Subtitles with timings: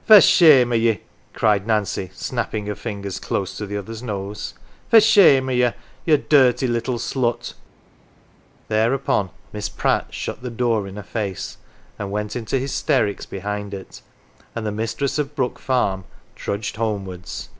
[0.06, 1.02] "For shame of ye, 11
[1.34, 4.54] cried Nancy, snapping her fingers close to the other's nose."
[4.90, 5.68] For shame of ye,
[6.06, 7.52] ye dirty little slut!"
[8.68, 11.58] Thereupon Miss Pratt shut the door in her face,
[11.98, 14.00] and went into hysterics behind it,
[14.56, 16.04] and the mistress of Brook Farm
[16.36, 17.50] trudged homewards.